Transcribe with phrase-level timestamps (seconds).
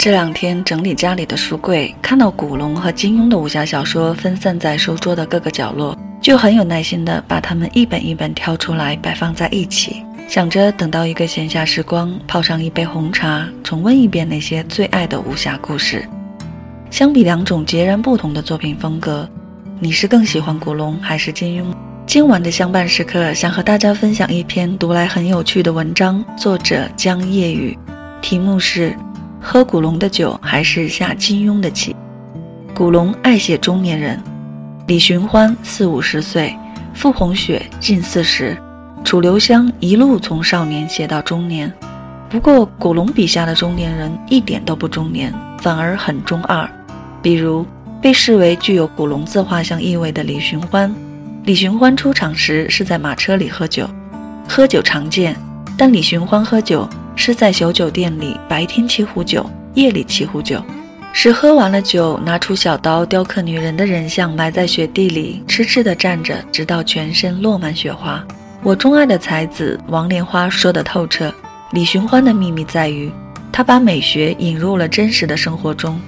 [0.00, 16.08] 这两天整理家里的书柜，看到古龙和金庸的武侠小说分散在书桌的各个角落，就很有耐心的把它们一本一本挑出来摆放在一起，想着等到一个闲暇时光，泡上一杯红茶，重温一遍那些最爱的武侠故事。
[16.90, 19.28] 相比两种截然不同的作品风格，
[19.80, 21.66] 你是更喜欢古龙还是金庸？
[22.06, 27.78] 今晚的相伴时刻，想和大家分享一篇读来很有趣的文章，作者江夜雨，
[28.22, 28.96] 题目是。
[29.42, 31.96] 喝古龙的酒还是下金庸的棋？
[32.74, 34.20] 古龙爱写中年人，
[34.86, 36.54] 李寻欢四五十岁，
[36.92, 38.56] 傅红雪近四十，
[39.02, 41.72] 楚留香一路从少年写到中年。
[42.28, 46.68] 不过古龙笔下的中年人一点都不中年，反而很中二。
[47.22, 47.66] 比如
[48.00, 50.94] 被视为具有古龙自画像意味的李寻欢，
[51.44, 53.88] 李寻欢出场时是在马车里喝酒，
[54.46, 55.34] 喝酒常见，
[55.78, 56.86] 但李寻欢喝酒。
[57.20, 60.64] 是在小酒店里白天沏壶酒，夜里沏壶酒，
[61.12, 68.26] 是喝完了酒拿出小刀雕刻女人的人像埋在雪地里，痴痴地站着，直到全身落满雪花。
[68.62, 71.30] 我钟爱的才子王莲花说得透彻，
[71.72, 73.12] 李寻欢的秘密在于，
[73.52, 76.00] 他把美学引入了真实的生活中。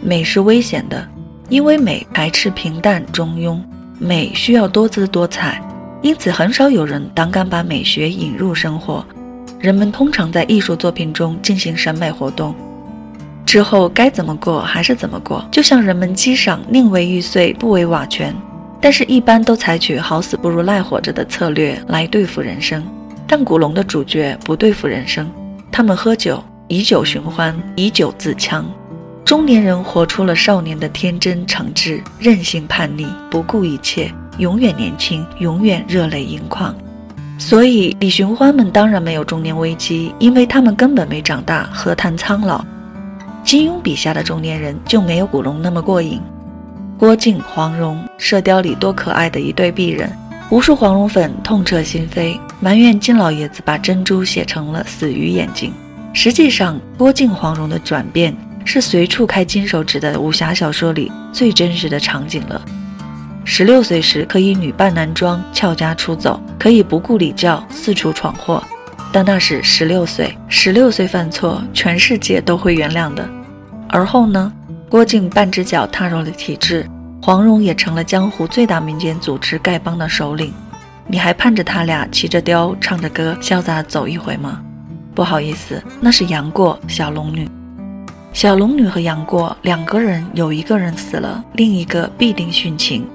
[0.00, 1.08] 美是危险的，
[1.48, 3.62] 因为美排斥平淡中庸，
[4.00, 5.62] 美需要多姿多彩，
[6.02, 9.06] 因此很少有人胆敢把美学引入生活。
[9.60, 12.54] 人们通常在艺术作品中进行审美活动，
[13.44, 18.32] 之后该怎么过还是怎么过，就像人们激赏“宁为玉碎，不为瓦全”，
[18.80, 22.86] 但是一般都采取好死不如赖活着的策略来对付人生。
[23.26, 25.28] 但古龙的主角不对付人生，
[25.72, 28.64] 他们喝酒，以酒寻欢，以酒自强。
[29.24, 36.74] 中年人活出了少年的天真诚挚、任性叛逆、不顾一切，永远年轻，永远热泪盈眶。
[37.38, 42.64] 所以，李寻欢们当然没有中年危机，因为他们根本没长大，何谈苍老？
[43.44, 46.20] 金庸笔下的中年人就没有古龙那么过瘾。
[46.98, 50.10] 郭靖、黄蓉，《射雕》里多可爱的一对璧人，
[50.50, 55.72] 无数黄蓉粉痛彻心扉，埋怨金老爷子把珍珠写成了死鱼眼睛。
[56.12, 62.60] 实际上，郭靖、黄蓉的转变是随处开金手指的武侠小说里最真实的场景了。
[63.50, 68.62] 十六岁时可以女扮男装翘家出走，可以不顾礼教四处闯祸，
[69.10, 73.26] 但那是十六岁，十六岁犯错，全世界都会原谅的。
[73.88, 74.52] 而后呢，
[74.90, 76.86] 郭靖半只脚踏入了体制，
[77.22, 80.52] 黄蓉也成了江湖最大民间组织丐帮的首领，
[81.06, 84.60] 你还盼着他俩骑着雕唱着歌潇洒走一回吗？
[85.14, 87.48] 不好意思，那是杨过小龙女，
[88.34, 93.08] 小龙女和杨过两个人有一个人死了，另一个必定殉情。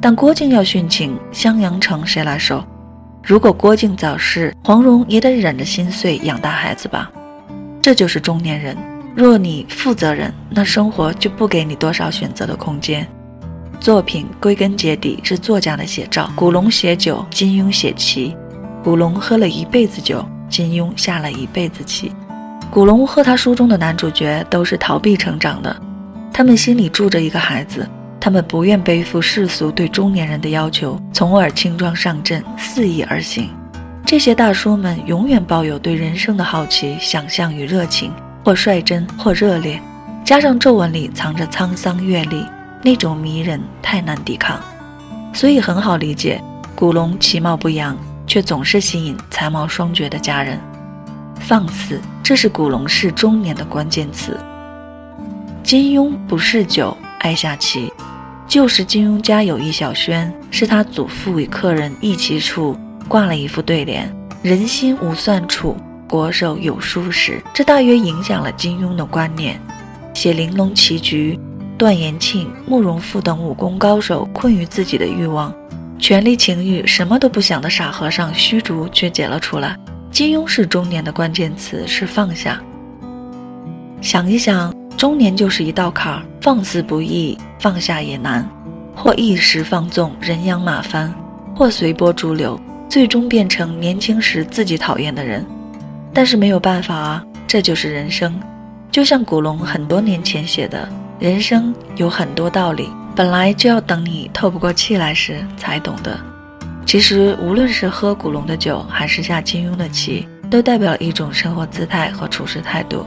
[0.00, 2.64] 但郭靖要殉情，襄阳城谁来守？
[3.22, 7.10] 如果郭靖早逝，黄蓉也得忍着心碎养大孩子吧。
[7.82, 8.76] 这就是中年人。
[9.16, 13.06] 若你负责任，那生活就不给你多少选择的空间。
[13.80, 16.30] 作品归根结底是作家的写照。
[16.36, 18.36] 古龙写酒，金庸写棋。
[18.84, 22.12] 古龙喝了一辈子酒，金庸下了一辈子棋。
[22.70, 25.74] 古龙和他书中的男主角都是逃避成长的，
[26.32, 27.88] 他们心里住着一个孩子。
[28.26, 33.50] 他们不愿背负世俗对中年人的要求，从而轻装上阵，肆意而行。
[34.04, 38.12] 这些大叔们永远抱有对人生的好奇、想象与热情，
[38.44, 39.80] 或率真，或热烈，
[40.24, 42.44] 加上皱纹里藏着沧桑阅历，
[42.82, 44.58] 那种迷人太难抵抗。
[45.32, 46.42] 所以很好理解，
[46.74, 50.58] 古龙其貌不扬，却总是吸引才貌双绝的佳人。
[51.38, 54.36] 放肆，这是古龙式中年的关键词。
[55.62, 57.92] 金庸不嗜酒，爱下棋。
[58.48, 62.76] 旧时金庸家有一小轩，是他祖父与客人一起处，
[63.08, 64.10] 挂了一副对联
[64.40, 65.76] ：“人心无算处，
[66.08, 69.60] 国手有书时。”这大约影响了金庸的观念。
[70.14, 71.38] 写玲珑棋局，
[71.76, 75.52] 段延庆、慕容复等武功高手困于自己的欲望、
[75.98, 79.76] 权力、情欲，什么都不想的傻和尚虚竹却解了出来。
[80.12, 82.62] 金庸是中年的关键词是放下。
[84.00, 84.72] 想一想。
[84.96, 88.48] 中年就是一道坎儿，放肆不易，放下也难，
[88.94, 91.12] 或一时放纵，人仰马翻，
[91.54, 92.58] 或随波逐流，
[92.88, 95.44] 最终变成年轻时自己讨厌的人。
[96.14, 98.40] 但是没有办法啊，这就是人生。
[98.90, 100.88] 就像古龙很多年前写的
[101.20, 106.18] ：“人生有很多道理，本来就要等你透不过气来时才懂得。”
[106.86, 113.06] 其实，无论是喝古龙的酒，还是下金庸的棋，都代表了一种生活姿态和处事态度。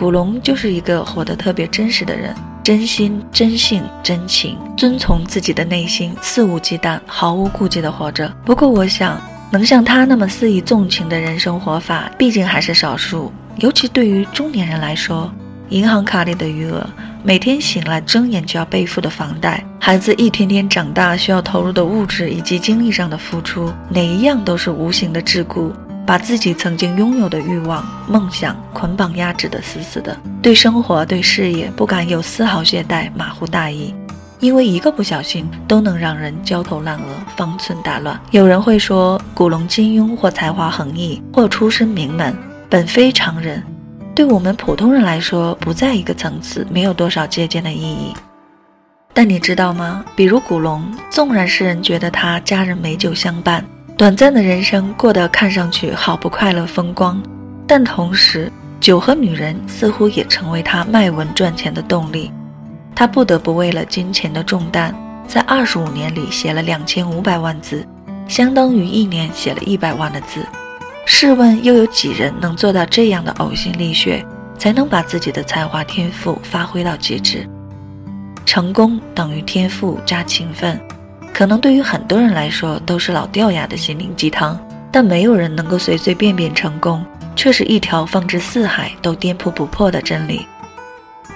[0.00, 8.34] 古龙就是一个活得特别真实的人，真心、真性、真情，遵从自己的内心，肆无忌惮、毫无顾忌地活着。
[8.42, 9.20] 不过，我想，
[9.52, 13.30] 能像他那么肆意纵情的人生活法，毕竟还是少数。
[13.56, 15.30] 尤其对于中年人来说，
[15.68, 16.82] 银行卡里的余额，
[17.22, 25.70] 每天醒来睁眼就要背负的房贷，孩子一天天长大需要投入的物质以及精力上的付出，哪一样都是无形的桎梏，
[26.10, 30.18] 把自己曾经拥有的欲望、梦想捆绑压制的死死的。
[30.42, 33.94] 对生活、对事业不敢有丝毫懈怠、马虎大意，
[34.40, 37.04] 因为一个不小心都能让人焦头烂额、
[37.36, 38.20] 方寸大乱。
[38.32, 42.36] 有人会说，古龙、金庸或才华横溢，或出身名门。
[42.68, 43.62] 本非常人，
[44.12, 48.12] 对我们普通人来说不在一个层次，没有多少借鉴的意义。
[49.14, 50.04] 但你知道吗？
[50.16, 53.64] 比如古龙，纵然世人觉得他家人美酒相伴，
[54.00, 57.22] 短暂的人生过得看上去好不快乐风光，
[57.66, 58.50] 但同时
[58.80, 62.32] 酒和女人似乎也成为他卖文赚钱的动力。
[62.96, 64.94] 他不得不为了金钱的重担，
[65.28, 67.86] 在二十五年里写了两千五百万字，
[68.26, 70.46] 相当于一年写了一百万的字。
[71.04, 74.24] 试问，又有几人能做到这样的呕心沥血，
[74.56, 77.46] 才能把自己的才华天赋发挥到极致？
[78.46, 80.80] 成功等于天赋加勤奋，
[81.40, 84.60] 可能对于很多人来说都是老掉牙的心灵鸡汤，
[84.92, 87.02] 但没有人能够随随便便成功，
[87.34, 90.44] 却是一条放之四海都颠扑不破的真理。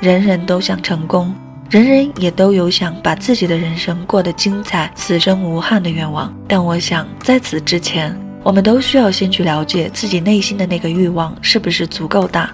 [0.01, 1.35] 人人都想成功，
[1.71, 8.15] 人人也都有想把自己的人生过得精彩、此生无憾的愿望，但我想在此之前。
[8.43, 12.53] 我们都需要先去了解自己内心的那个欲望是不是足够大，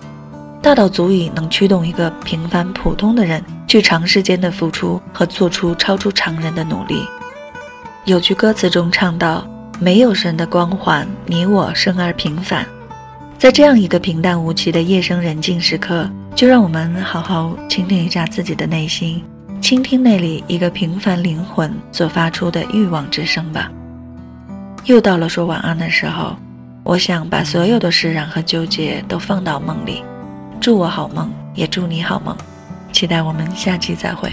[0.62, 7.04] 大到足以能驱动一个平凡普通的人去长时间的付出和做出超出常人的努力。
[8.06, 9.46] 有句歌词中唱到
[9.78, 12.66] ：“没有神的光环，你我生而平凡。”
[13.38, 19.22] 在这样一个平淡无奇的夜深人静时刻，就让我们好好倾听一下自己的内心，
[19.60, 23.70] 倾听那里一个平凡灵魂所发出的欲望之声吧。
[24.86, 26.34] 又到了说晚安的时候，
[26.82, 30.02] 我想把所有的释然和纠结都放到梦里，
[30.58, 32.34] 祝我好梦，也祝你好梦，
[32.92, 34.32] 期待我们下期再会。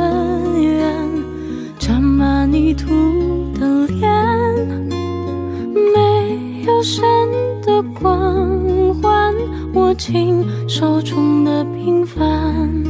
[10.01, 12.80] 握紧手中的平凡。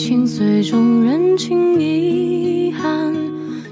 [0.00, 3.14] 情碎中人情遗憾，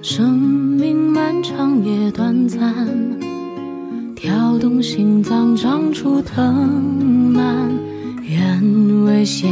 [0.03, 2.61] 生命漫长也短暂，
[4.15, 6.55] 跳动心脏长出藤
[7.33, 7.71] 蔓，
[8.25, 8.63] 愿
[9.07, 9.51] 为险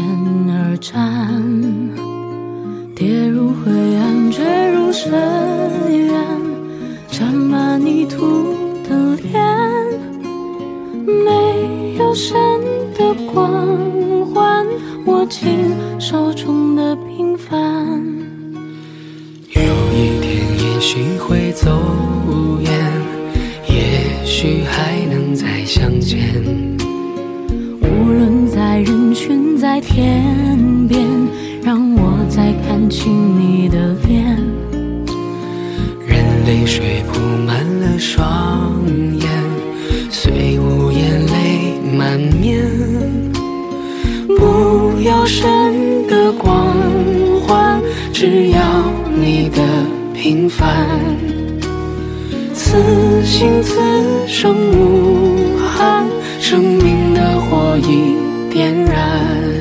[0.51, 1.43] 而战，
[2.95, 5.11] 跌入灰暗，坠入深
[5.89, 6.13] 渊，
[7.09, 8.55] 沾满泥土
[8.87, 9.43] 的脸。
[11.25, 12.37] 没有神
[12.99, 13.96] 的光。
[15.07, 15.49] 握紧
[15.99, 17.57] 手中的平凡。
[19.51, 21.71] 有一天也许会走
[22.61, 22.71] 远，
[23.69, 26.35] 也许还能再相见。
[27.81, 31.07] 无论在人群，在天边，
[31.63, 34.37] 让我再看清你的脸。
[36.07, 38.83] 任泪水铺满了双
[39.19, 39.29] 眼，
[40.11, 42.76] 虽无言泪满面。
[45.27, 46.77] 神的光
[47.47, 47.81] 环，
[48.13, 48.61] 只要
[49.15, 49.61] 你的
[50.15, 50.87] 平凡。
[52.55, 52.79] 此
[53.25, 53.81] 心此
[54.27, 56.07] 生无憾，
[56.41, 58.17] 生命的火已
[58.53, 59.56] 点燃。